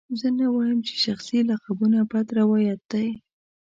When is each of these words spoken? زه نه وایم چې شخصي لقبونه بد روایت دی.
زه 0.19 0.27
نه 0.39 0.47
وایم 0.53 0.79
چې 0.87 0.95
شخصي 1.05 1.39
لقبونه 1.49 1.99
بد 2.11 2.27
روایت 2.39 2.81
دی. 2.91 3.07